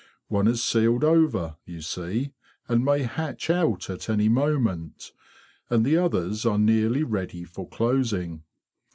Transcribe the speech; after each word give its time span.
One 0.29 0.47
is 0.47 0.63
sealed 0.63 1.03
over, 1.03 1.57
you 1.63 1.81
see, 1.81 2.33
and 2.67 2.83
may 2.83 3.03
hatch 3.03 3.51
out 3.51 3.87
at 3.87 4.09
any 4.09 4.29
moment; 4.29 5.11
and 5.69 5.85
the 5.85 5.97
others 5.97 6.43
are 6.43 6.57
nearly 6.57 7.03
ready 7.03 7.43
for 7.43 7.69
closing. 7.69 8.41